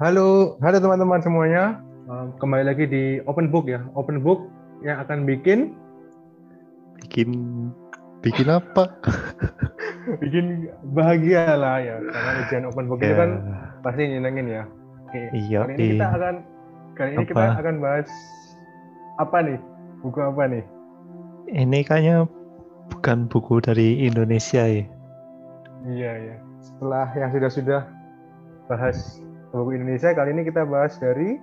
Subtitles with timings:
[0.00, 1.76] Halo, halo teman-teman semuanya.
[2.08, 3.84] Um, Kembali lagi di Open Book ya.
[3.92, 4.48] Open Book
[4.80, 5.76] yang akan bikin
[7.04, 7.28] bikin
[8.24, 8.88] bikin apa
[10.24, 12.00] bikin bahagia lah ya.
[12.00, 13.30] Karena ujian Open Book itu Ya, kan
[13.84, 14.64] pasti nyenengin ya.
[15.04, 16.16] Oke, Iya, Kali ini kita iya.
[16.16, 16.34] akan
[16.96, 17.60] kali ini kita Apa?
[17.60, 18.08] akan bahas
[19.20, 19.58] apa nih?
[20.00, 20.64] Buku apa nih?
[21.50, 22.30] ini kayaknya
[22.94, 24.86] bukan buku dari Indonesia ya
[25.82, 26.36] Iya ya.
[26.62, 27.82] Setelah yang sudah-sudah
[28.70, 29.18] bahas
[29.50, 31.42] buku Indonesia, kali ini kita bahas dari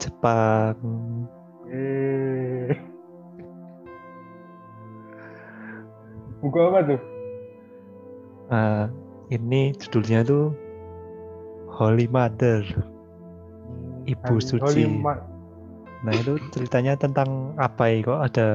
[0.00, 0.76] Jepang.
[1.68, 2.72] Eh
[6.40, 7.00] buku apa tuh?
[8.48, 8.88] Nah,
[9.28, 10.56] ini judulnya tuh
[11.68, 12.64] Holy Mother.
[14.08, 14.82] Ibu Holy Suci.
[15.04, 15.20] Ma-
[16.00, 18.00] nah itu ceritanya tentang apa ya?
[18.08, 18.48] Kok ada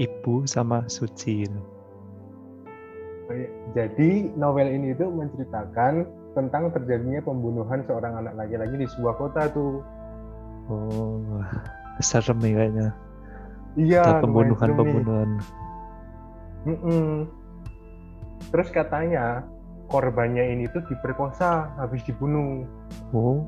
[0.00, 1.44] ibu sama suci
[3.76, 9.82] Jadi novel ini itu menceritakan tentang terjadinya pembunuhan seorang anak laki-laki di sebuah kota tuh.
[10.70, 11.42] oh
[11.98, 12.88] serem nih kayaknya
[13.74, 14.02] Iya.
[14.06, 14.78] ada lumayan pembunuhan serem nih.
[14.78, 15.30] pembunuhan
[16.66, 17.06] Mm-mm.
[18.54, 19.42] Terus katanya
[19.90, 22.62] korbannya ini tuh diperkosa habis dibunuh.
[23.10, 23.42] oh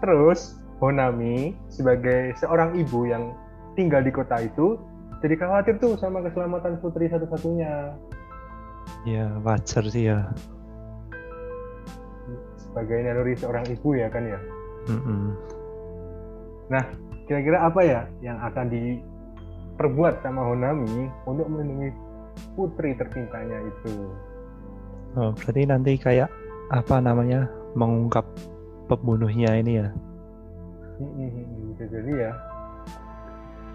[0.00, 3.36] Terus Honami sebagai seorang ibu yang
[3.78, 4.80] tinggal di kota itu
[5.24, 7.96] jadi khawatir tuh sama keselamatan putri satu-satunya.
[9.08, 10.28] ya wajar sih ya
[12.74, 14.40] Sebagai naluri seorang ibu ya kan ya.
[14.90, 15.38] Mm-mm.
[17.24, 21.94] Kira-kira apa ya yang akan diperbuat sama Honami untuk melindungi
[22.58, 24.10] putri tercintanya itu?
[25.14, 26.30] oh berarti nanti kayak
[26.74, 27.46] apa namanya
[27.78, 28.26] mengungkap
[28.90, 29.88] pembunuhnya ini ya
[31.74, 32.32] Bisa jadi ya.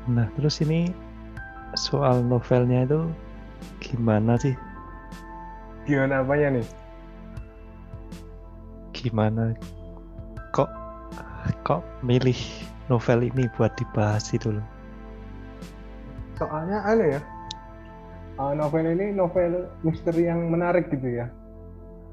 [0.07, 0.87] Nah, terus ini
[1.75, 3.11] soal novelnya itu
[3.83, 4.55] gimana sih?
[5.83, 6.65] Gimana apanya nih?
[8.99, 9.55] Gimana
[10.51, 10.67] kok
[11.63, 12.35] kok milih
[12.91, 14.67] novel ini buat dibahas itu loh?
[16.35, 17.21] Soalnya aneh ya.
[18.39, 21.27] uh, novel ini novel misteri yang menarik gitu ya.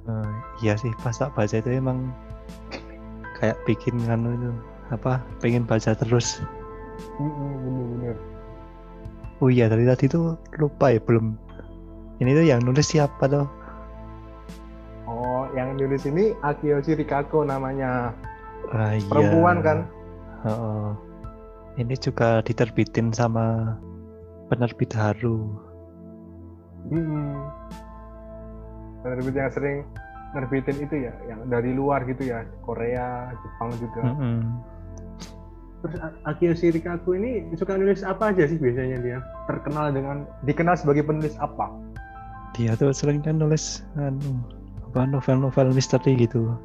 [0.06, 2.15] Eh, iya sih, pas tak baca itu emang
[3.39, 4.50] kayak bikin nganu itu
[4.94, 5.19] apa?
[5.43, 6.39] Pengen baca terus.
[7.19, 8.15] Bener-bener.
[9.43, 11.34] Oh iya, dari tadi tuh lupa ya belum.
[12.22, 13.50] Ini tuh yang nulis siapa tuh?
[15.56, 18.12] Oh, yang nulis ini Akiyoshi Rikako namanya.
[18.77, 19.09] Ah, iya.
[19.09, 19.78] Perempuan kan?
[20.44, 20.87] Heeh.
[21.81, 23.77] Ini juga diterbitin sama
[24.53, 25.49] penerbit Haru.
[26.93, 27.41] Mm-mm.
[29.00, 29.77] Penerbit yang sering
[30.37, 34.12] nerbitin itu ya, yang dari luar gitu ya, Korea, Jepang juga.
[34.12, 34.61] Mm-mm.
[35.81, 39.19] Terus A- Akiyoshi Rikako ini suka nulis apa aja sih biasanya dia?
[39.49, 41.72] Terkenal dengan dikenal sebagai penulis apa?
[42.53, 44.41] Dia tuh sering kan nulis anu,
[44.97, 46.57] apa novel-novel misteri gitu.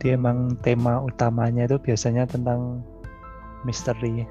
[0.00, 2.80] Dia emang tema utamanya itu biasanya tentang
[3.68, 4.24] misteri.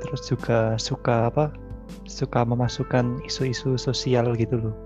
[0.00, 1.52] Terus juga suka apa?
[2.08, 4.76] Suka memasukkan isu-isu sosial gitu loh.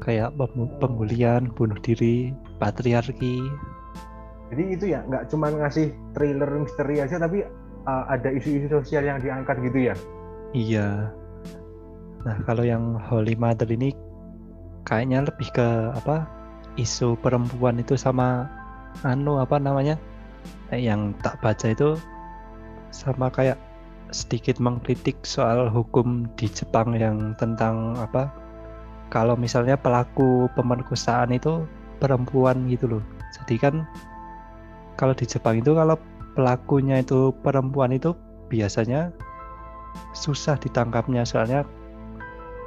[0.00, 3.44] Kayak pembu- pembulian, bunuh diri, patriarki.
[4.48, 7.44] Jadi itu ya, nggak cuma ngasih thriller misteri aja, tapi
[7.84, 9.94] uh, ada isu-isu sosial yang diangkat gitu ya.
[10.56, 11.12] Iya.
[12.24, 13.92] Nah, kalau yang Holy Mother ini
[14.84, 16.26] kayaknya lebih ke apa?
[16.78, 18.48] Isu perempuan itu sama
[19.02, 19.98] anu apa namanya?
[20.70, 21.98] Eh, yang tak baca itu
[22.94, 23.58] sama kayak
[24.10, 28.30] sedikit mengkritik soal hukum di Jepang yang tentang apa?
[29.10, 31.66] Kalau misalnya pelaku pemerkosaan itu
[31.98, 33.02] perempuan gitu loh.
[33.34, 33.74] Jadi kan
[34.94, 35.98] kalau di Jepang itu kalau
[36.34, 38.14] pelakunya itu perempuan itu
[38.50, 39.10] biasanya
[40.14, 41.66] susah ditangkapnya soalnya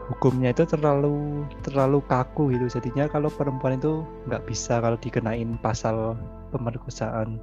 [0.04, 6.20] hukumnya itu terlalu terlalu kaku gitu jadinya kalau perempuan itu nggak bisa kalau dikenain pasal
[6.52, 7.40] pemerkosaan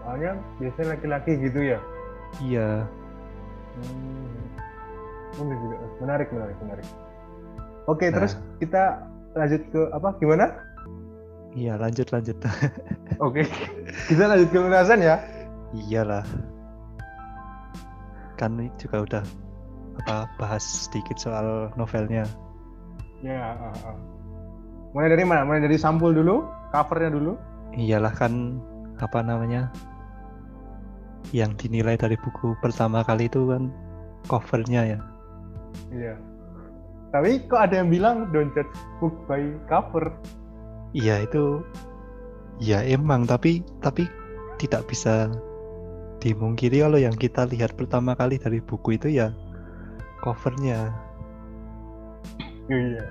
[0.00, 1.78] Soalnya biasanya laki-laki gitu ya.
[2.40, 2.88] iya
[3.78, 4.34] Hmm.
[6.00, 6.86] Menarik, menarik, menarik.
[7.86, 8.18] Oke, Nah.
[8.18, 10.16] terus kita lanjut ke apa?
[10.18, 10.46] Gimana?
[11.54, 12.34] iya lanjut lanjut
[13.24, 13.44] Oke,
[14.08, 15.16] kita lanjut ke pembahasan ya.
[15.70, 16.24] iyalah
[18.34, 19.22] kan juga udah
[19.98, 22.24] apa bahas sedikit soal novelnya
[23.18, 23.58] Ya.
[23.58, 23.98] ah, ah.
[24.94, 25.42] Mulai dari mana?
[25.42, 27.32] Mulai dari sampul dulu, covernya dulu.
[27.74, 28.62] iyalah kan
[28.98, 29.68] apa namanya
[31.30, 33.68] yang dinilai dari buku pertama kali itu kan
[34.26, 35.00] covernya ya
[35.92, 36.14] Iya.
[37.08, 38.68] Tapi kok ada yang bilang don't judge
[38.98, 40.08] book by cover?
[40.92, 41.60] Iya itu
[42.58, 44.08] ya emang tapi tapi
[44.56, 45.28] tidak bisa
[46.18, 49.30] dimungkiri kalau yang kita lihat pertama kali dari buku itu ya
[50.22, 50.92] covernya
[52.68, 53.04] Iya.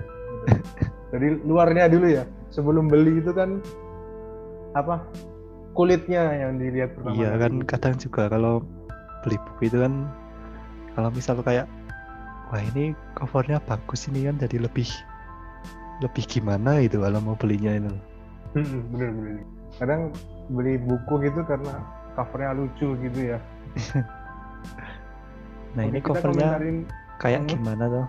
[1.10, 2.24] Jadi luarnya dulu ya.
[2.48, 3.60] sebelum beli itu kan
[4.72, 5.04] apa
[5.76, 8.64] kulitnya yang dilihat pertama Iya kan kadang juga kalau
[9.20, 10.08] beli buku itu kan
[10.96, 11.68] kalau misal kayak
[12.48, 14.88] wah ini covernya bagus ini kan jadi lebih
[16.00, 17.92] lebih gimana itu kalau mau belinya itu.
[18.56, 19.44] Bener bener
[19.76, 20.10] kadang
[20.48, 21.84] beli buku gitu karena
[22.16, 23.38] covernya lucu gitu ya
[25.76, 26.76] Nah Oke, ini covernya komentarin
[27.18, 27.50] kayak Hmm.
[27.50, 28.06] gimana tuh?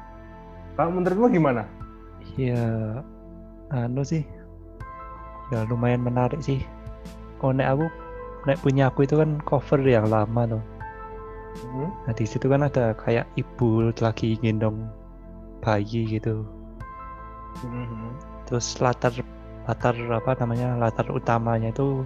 [0.78, 1.64] kalau menurutmu gimana
[2.40, 2.64] Ya
[3.68, 4.24] anu sih
[5.50, 6.62] ya lumayan menarik sih.
[7.42, 7.86] Oh nek aku
[8.46, 10.64] nek punya aku itu kan cover yang lama tuh.
[11.66, 11.90] Hmm?
[12.06, 14.88] Nah di situ kan ada kayak ibu lagi gendong
[15.60, 16.46] bayi gitu.
[17.66, 18.14] Mhm.
[18.48, 19.12] Terus latar
[19.68, 22.06] latar apa namanya latar utamanya itu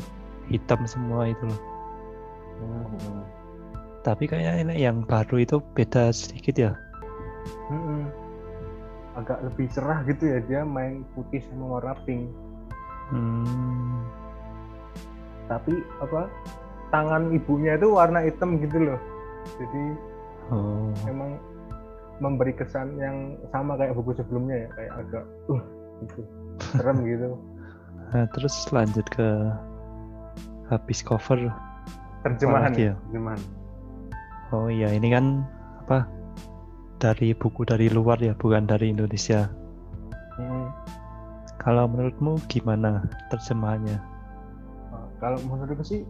[0.49, 1.61] hitam semua itu loh.
[2.63, 3.42] Mhm.
[4.03, 6.71] Tapi kayaknya ini yang baru itu beda sedikit ya.
[7.65, 8.07] Mhm.
[9.13, 12.33] agak lebih cerah gitu ya dia main putih sama warna pink
[13.07, 14.09] Hmm.
[15.45, 15.69] tapi
[15.99, 16.25] apa
[16.89, 18.97] tangan ibunya itu warna hitam gitu loh
[19.53, 19.83] jadi
[20.49, 20.89] Oh.
[21.05, 21.37] emang
[22.17, 25.61] memberi kesan yang sama kayak buku sebelumnya ya kayak agak uh
[26.01, 26.21] gitu
[26.73, 27.37] serem gitu
[28.09, 29.29] Nah, terus lanjut ke
[30.67, 31.53] habis cover.
[32.21, 32.93] terjemahan ya ya?
[33.05, 33.41] terjemahan
[34.53, 35.41] Oh iya, ini kan
[35.81, 36.05] apa?
[37.01, 39.49] Dari buku dari luar ya, bukan dari Indonesia.
[40.37, 40.65] Mhm.
[41.57, 43.01] Kalau menurutmu gimana
[43.33, 43.97] terjemahannya?
[44.93, 46.01] Nah, kalau menurutku sih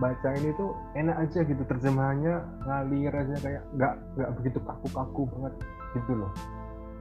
[0.00, 5.52] baca ini tuh enak aja gitu terjemahannya ngalir aja kayak nggak nggak begitu kaku-kaku banget
[5.92, 6.32] gitu loh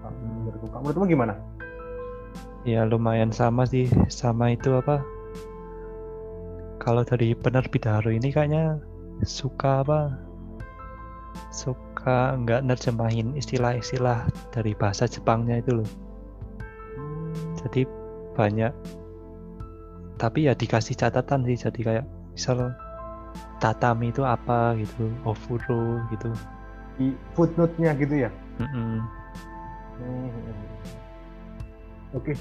[0.04, 1.34] Nah, menurutku Kamu- menurutmu gimana
[2.68, 5.00] Ya lumayan sama sih, sama itu apa?
[6.78, 8.78] Kalau dari penerbit Haru ini kayaknya
[9.24, 10.14] suka apa?
[11.52, 15.90] Suka nggak nerjemahin istilah-istilah dari bahasa Jepangnya itu loh.
[17.62, 17.86] Jadi
[18.36, 18.74] banyak.
[20.18, 22.72] Tapi ya dikasih catatan sih, jadi kayak misal
[23.62, 26.30] tatami itu apa gitu, ofuro gitu.
[27.00, 29.02] di footnote-nya gitu ya Mm-mm.
[30.02, 30.30] Hmm.
[32.12, 32.34] Oke,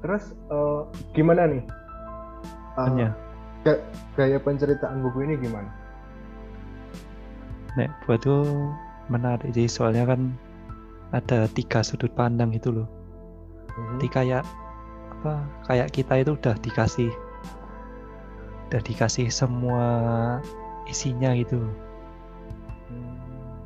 [0.00, 0.80] terus eh,
[1.14, 1.62] gimana nih?
[3.66, 3.82] Ga-
[4.16, 5.68] gaya penceritaan buku ini gimana?
[7.78, 8.46] Nek buatku
[9.10, 10.34] menarik sih soalnya kan
[11.10, 12.88] ada tiga sudut pandang itu loh.
[13.96, 14.44] Jadi kayak
[15.20, 15.42] apa?
[15.66, 17.10] Kayak kita itu udah dikasih
[18.70, 19.84] udah dikasih semua
[20.86, 21.58] isinya gitu.
[22.86, 23.58] Hmm.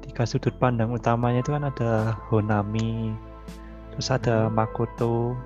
[0.00, 3.12] Tiga sudut pandang utamanya itu kan ada Honami,
[3.92, 5.36] terus ada Makoto,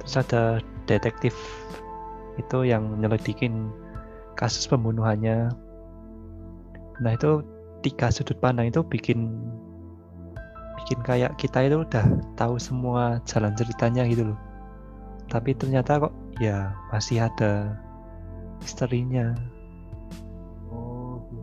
[0.00, 1.32] terus ada detektif
[2.36, 3.72] itu yang nyelidikin
[4.36, 5.48] kasus pembunuhannya.
[7.00, 7.44] Nah itu
[7.84, 9.30] tiga sudut pandang itu bikin
[10.82, 12.06] bikin kayak kita itu udah
[12.38, 14.38] tahu semua jalan ceritanya gitu loh.
[15.26, 17.74] Tapi ternyata kok ya masih ada
[18.62, 19.34] misterinya.
[20.70, 21.42] Oh, gitu.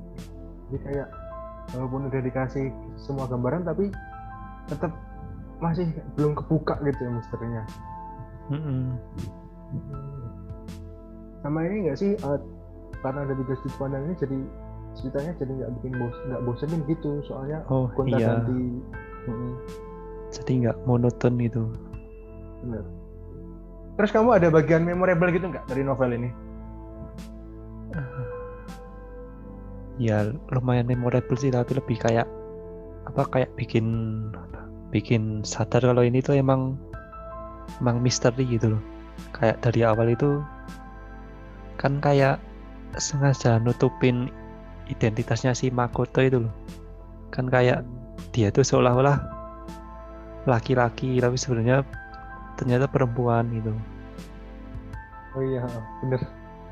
[0.71, 1.07] Jadi kayak
[1.75, 3.91] walaupun udah dikasih semua gambaran tapi
[4.71, 4.95] tetap
[5.59, 7.63] masih belum kebuka gitu ya misterinya.
[8.51, 8.95] Mm-mm.
[11.43, 12.39] Sama ini nggak sih eh,
[13.03, 14.39] karena ada tiga sudut pandang ini jadi
[14.93, 18.61] ceritanya jadi nggak bikin bos nggak bosenin gitu soalnya Oh gonta iya, ganti
[19.25, 19.53] Mm-mm,
[20.29, 21.71] jadi nggak monoton gitu.
[22.63, 22.83] bener.
[23.93, 26.29] Terus kamu ada bagian memorable gitu nggak dari novel ini?
[30.01, 32.25] Ya lumayan memorable sih tapi lebih kayak
[33.05, 33.85] apa kayak bikin
[34.89, 36.73] bikin sadar kalau ini tuh emang
[37.77, 38.81] emang misteri gitu loh.
[39.37, 40.41] Kayak dari awal itu
[41.77, 42.41] kan kayak
[42.97, 44.33] sengaja nutupin
[44.87, 46.53] identitasnya si Makoto itu loh.
[47.29, 47.83] Kan kayak
[48.31, 49.19] dia tuh seolah-olah
[50.43, 51.87] laki-laki tapi sebenarnya
[52.55, 53.71] ternyata perempuan gitu.
[55.33, 55.63] Oh iya,
[56.03, 56.21] bener.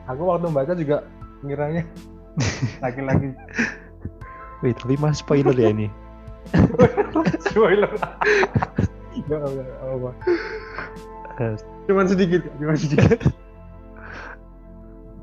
[0.06, 1.06] Aku waktu baca juga
[1.42, 1.86] ngiranya
[2.86, 3.34] laki-laki
[4.62, 5.90] Wih, tapi mas spoiler ya ini.
[7.50, 7.90] spoiler.
[9.12, 9.42] Enggak,
[9.82, 10.10] apa.
[11.42, 11.54] Eh,
[11.90, 13.20] Cuman sedikit, cuman sedikit.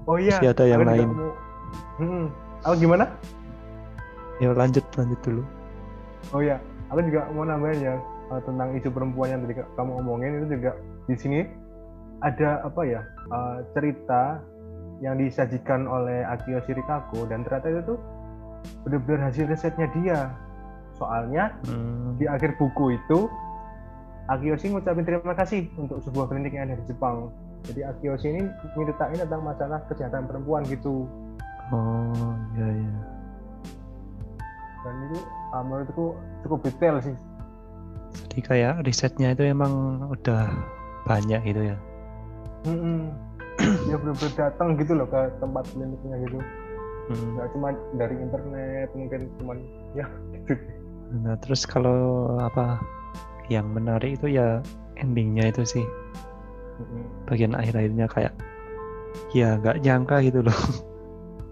[0.09, 0.41] Oh iya.
[0.41, 1.09] Masih ada yang lain.
[1.13, 1.37] mau-
[2.01, 2.27] Hmm.
[2.65, 3.07] Aku gimana?
[4.39, 5.43] ya lanjut lanjut dulu.
[6.31, 7.95] Oh iya, aku juga mau nambahin ya
[8.31, 11.41] eh, tentang isu perempuan yang tadi ka- kamu omongin itu juga di sini
[12.21, 14.39] ada apa ya eh, cerita
[15.03, 17.99] yang disajikan oleh Akio Shirikaku dan ternyata itu tuh
[18.83, 20.19] benar-benar hasil risetnya dia.
[20.95, 22.15] Soalnya Hmm.
[22.15, 23.31] di akhir buku itu
[24.29, 27.33] Akiyoshi ngucapin terima kasih untuk sebuah klinik yang ada di Jepang.
[27.65, 28.43] Jadi Akiyoshi ini
[28.77, 31.09] nyeritain tentang masalah kejahatan perempuan gitu.
[31.75, 32.95] Oh iya iya.
[34.87, 35.19] Dan itu
[35.53, 37.17] ah, menurutku cukup detail sih.
[38.09, 40.49] Jadi kayak risetnya itu emang udah
[41.09, 41.77] banyak gitu ya
[42.69, 43.09] Mm-mm.
[43.59, 46.39] dia benar-benar datang gitu loh ke tempat kliniknya gitu
[47.09, 47.41] Mm.
[47.41, 49.65] nggak cuma dari internet mungkin cuman
[49.97, 50.05] ya
[50.37, 50.61] gitu
[51.25, 52.77] nah terus kalau apa
[53.49, 54.61] yang menarik itu ya
[55.01, 55.87] endingnya itu sih
[56.77, 57.09] Mm-mm.
[57.25, 58.37] bagian akhir-akhirnya kayak
[59.33, 60.53] ya nggak nyangka gitu loh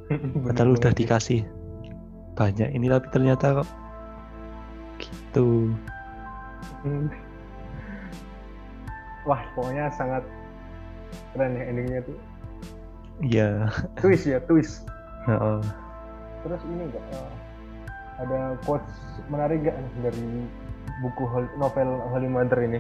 [0.47, 1.43] padahal udah dikasih.
[2.37, 3.69] Banyak ini tapi ternyata kok
[5.01, 5.73] gitu.
[6.87, 7.11] Mm.
[9.27, 10.23] wah pokoknya sangat
[11.35, 12.17] keren ya endingnya tuh.
[13.25, 13.51] Ya
[13.99, 14.87] twist ya twist.
[15.27, 15.61] Heeh.
[16.47, 17.03] terus ini enggak
[18.23, 18.87] ada quotes
[19.27, 20.47] menarik gak dari
[21.03, 21.27] buku
[21.59, 22.79] novel Holy Mother ini?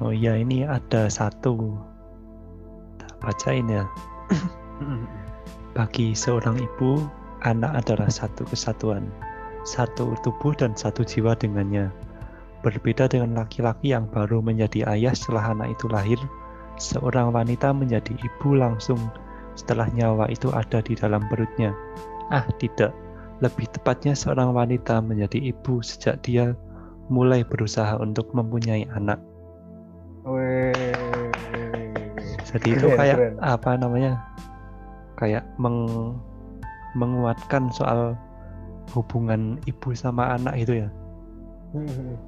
[0.00, 1.76] Oh iya ini ada satu.
[2.96, 3.84] Tak bacain ya
[5.70, 7.06] Bagi seorang ibu,
[7.46, 9.06] anak adalah satu kesatuan,
[9.62, 11.94] satu tubuh dan satu jiwa dengannya.
[12.66, 16.18] Berbeda dengan laki-laki yang baru menjadi ayah setelah anak itu lahir,
[16.74, 18.98] seorang wanita menjadi ibu langsung
[19.54, 21.70] setelah nyawa itu ada di dalam perutnya.
[22.34, 22.90] Ah, tidak.
[23.38, 26.52] Lebih tepatnya seorang wanita menjadi ibu sejak dia
[27.06, 29.22] mulai berusaha untuk mempunyai anak.
[30.26, 30.74] Weh.
[32.50, 33.34] Jadi itu kayak keren.
[33.38, 34.18] apa namanya?
[35.20, 36.16] Kayak meng-
[36.96, 38.16] menguatkan soal
[38.90, 40.88] hubungan ibu sama anak itu ya.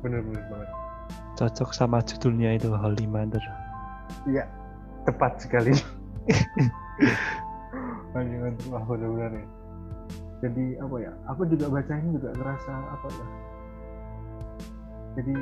[0.04, 0.70] bener-bener banget
[1.34, 3.42] Cocok sama judulnya itu Holy Mother.
[4.30, 4.46] iya
[5.02, 5.75] tepat sekali
[8.70, 9.46] wah benar-benar ya
[10.46, 13.26] jadi apa ya aku juga baca ini juga ngerasa apa ya
[15.18, 15.34] jadi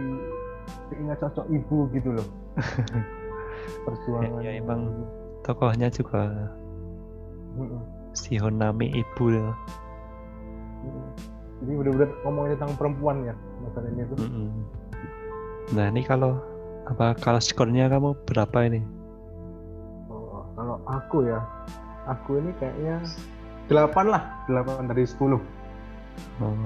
[0.88, 2.28] keinget sosok ibu gitu loh
[3.85, 4.80] perjuangan Ya, ya, emang.
[5.40, 6.52] Tokohnya juga
[8.14, 9.49] Si Honami ibu ya.
[11.61, 14.49] Jadi benar-benar ngomongin tentang perempuan ya masalah ini tuh Mm-mm.
[15.76, 16.40] Nah ini kalau
[16.88, 18.80] apa kalau skornya kamu berapa ini?
[20.09, 21.45] Oh, kalau aku ya
[22.09, 23.04] aku ini kayaknya
[23.69, 25.37] 8 lah 8 dari 10
[26.40, 26.57] Oh,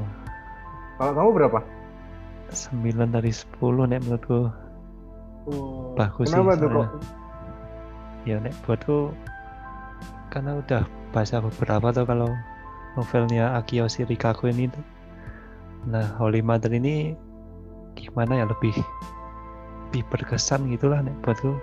[0.96, 1.58] kalau kamu berapa?
[2.54, 4.40] 9 dari 10 nek menurutku.
[5.44, 6.88] Oh, Bagus sih, kenapa tuh kok
[8.24, 9.12] Ya nek buatku
[10.34, 10.82] karena udah
[11.14, 12.30] baca beberapa tuh kalau
[12.98, 14.82] novelnya Akiyoshi Rikaku ini tuh.
[15.86, 17.14] Nah, Holy Mother ini
[17.94, 18.74] gimana ya lebih
[19.94, 21.54] lebih berkesan gitulah nek buatku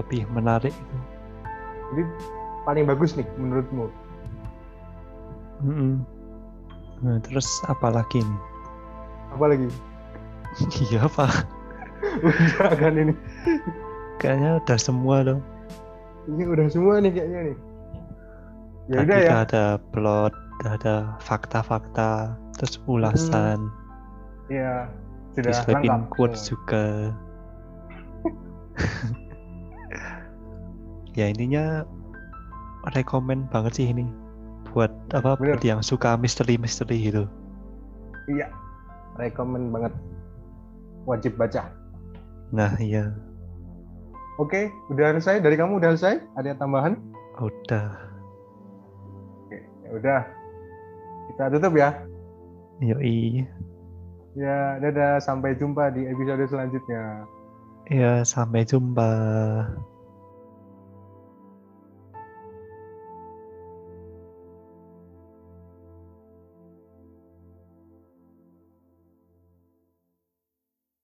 [0.00, 0.96] lebih menarik gitu.
[1.92, 2.02] jadi
[2.64, 3.92] paling bagus nih menurutmu
[5.60, 6.00] Mm-mm.
[7.04, 8.40] Nah, terus apa lagi nih?
[9.36, 9.68] apa lagi
[10.88, 11.28] Iya apa?
[12.24, 13.12] udah kan ini
[14.16, 15.38] Kayaknya udah semua loh.
[16.30, 17.56] Ini udah semua nih kayaknya nih.
[18.90, 19.32] Ya udah ya.
[19.46, 19.64] ada
[19.94, 20.34] plot,
[20.66, 23.70] ada fakta-fakta, terus ulasan,
[24.50, 24.90] ya
[25.38, 26.10] sudah lengkap.
[26.10, 27.14] quotes juga.
[31.18, 31.86] ya intinya
[32.92, 34.06] rekomen banget sih ini.
[34.72, 35.56] Buat apa Bener.
[35.56, 37.24] buat yang suka misteri-misteri gitu.
[38.30, 38.50] iya
[39.18, 39.92] rekomen banget.
[41.04, 41.70] Wajib baca.
[42.54, 43.10] Nah iya,
[44.42, 45.38] oke udah selesai?
[45.38, 46.18] Dari kamu udah selesai?
[46.34, 46.98] Ada tambahan?
[47.38, 47.88] Udah.
[49.46, 50.20] oke ya udah.
[51.32, 51.90] Kita tutup ya.
[52.82, 53.46] Yoi.
[54.34, 55.22] ya dadah.
[55.22, 57.24] Sampai jumpa di episode selanjutnya.
[57.86, 59.10] Ya sampai jumpa.